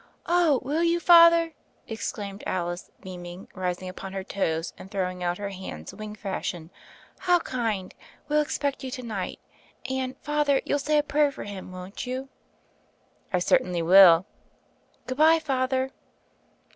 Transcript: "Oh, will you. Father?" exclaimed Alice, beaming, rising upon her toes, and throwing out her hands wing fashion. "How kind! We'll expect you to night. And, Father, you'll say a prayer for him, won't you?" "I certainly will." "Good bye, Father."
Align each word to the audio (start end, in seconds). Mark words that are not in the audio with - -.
"Oh, 0.25 0.59
will 0.63 0.81
you. 0.81 0.99
Father?" 0.99 1.53
exclaimed 1.87 2.43
Alice, 2.47 2.89
beaming, 3.01 3.47
rising 3.53 3.87
upon 3.87 4.13
her 4.13 4.23
toes, 4.23 4.73
and 4.75 4.89
throwing 4.89 5.21
out 5.23 5.37
her 5.37 5.49
hands 5.49 5.93
wing 5.93 6.15
fashion. 6.15 6.71
"How 7.19 7.37
kind! 7.37 7.93
We'll 8.27 8.41
expect 8.41 8.83
you 8.83 8.89
to 8.89 9.03
night. 9.03 9.37
And, 9.87 10.17
Father, 10.17 10.59
you'll 10.65 10.79
say 10.79 10.97
a 10.97 11.03
prayer 11.03 11.31
for 11.31 11.43
him, 11.43 11.71
won't 11.71 12.07
you?" 12.07 12.29
"I 13.31 13.37
certainly 13.37 13.83
will." 13.83 14.25
"Good 15.05 15.17
bye, 15.19 15.37
Father." 15.37 15.91